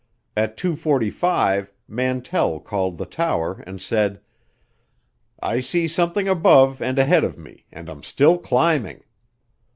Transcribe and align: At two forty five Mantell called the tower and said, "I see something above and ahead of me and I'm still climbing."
At 0.35 0.57
two 0.57 0.75
forty 0.75 1.11
five 1.11 1.71
Mantell 1.87 2.59
called 2.59 2.97
the 2.97 3.05
tower 3.05 3.63
and 3.67 3.79
said, 3.79 4.19
"I 5.39 5.59
see 5.59 5.87
something 5.87 6.27
above 6.27 6.81
and 6.81 6.97
ahead 6.97 7.23
of 7.23 7.37
me 7.37 7.67
and 7.71 7.87
I'm 7.87 8.01
still 8.01 8.39
climbing." 8.39 9.03